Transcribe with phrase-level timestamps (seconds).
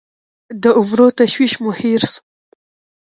[0.61, 2.21] د عمرو تشویش مو هېر سوو